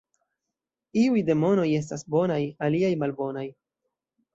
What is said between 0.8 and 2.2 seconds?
Iuj demonoj estas